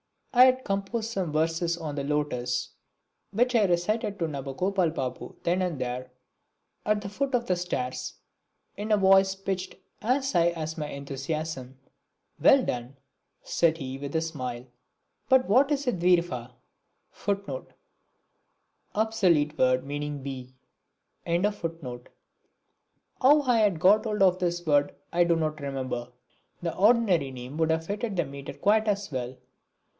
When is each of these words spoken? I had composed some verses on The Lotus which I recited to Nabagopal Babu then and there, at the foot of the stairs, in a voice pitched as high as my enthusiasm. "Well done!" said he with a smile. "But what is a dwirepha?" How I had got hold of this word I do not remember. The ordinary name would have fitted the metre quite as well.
I 0.33 0.45
had 0.45 0.63
composed 0.63 1.11
some 1.11 1.31
verses 1.31 1.77
on 1.77 1.93
The 1.93 2.03
Lotus 2.05 2.69
which 3.31 3.53
I 3.53 3.65
recited 3.65 4.17
to 4.17 4.27
Nabagopal 4.27 4.89
Babu 4.95 5.35
then 5.43 5.61
and 5.61 5.77
there, 5.77 6.09
at 6.85 7.01
the 7.01 7.09
foot 7.09 7.35
of 7.35 7.45
the 7.45 7.55
stairs, 7.57 8.13
in 8.77 8.91
a 8.91 8.97
voice 8.97 9.35
pitched 9.35 9.75
as 10.01 10.31
high 10.31 10.49
as 10.51 10.75
my 10.77 10.87
enthusiasm. 10.87 11.77
"Well 12.39 12.63
done!" 12.63 12.97
said 13.43 13.77
he 13.77 13.99
with 13.99 14.15
a 14.15 14.21
smile. 14.21 14.65
"But 15.29 15.47
what 15.47 15.69
is 15.71 15.85
a 15.85 15.91
dwirepha?" 15.91 16.51
How 17.11 17.67
I 23.41 23.57
had 23.59 23.79
got 23.79 24.05
hold 24.05 24.23
of 24.23 24.39
this 24.39 24.65
word 24.65 24.95
I 25.13 25.23
do 25.25 25.35
not 25.35 25.59
remember. 25.61 26.11
The 26.63 26.75
ordinary 26.75 27.29
name 27.31 27.57
would 27.57 27.69
have 27.69 27.85
fitted 27.85 28.15
the 28.15 28.25
metre 28.25 28.53
quite 28.55 28.87
as 28.87 29.11
well. 29.11 29.35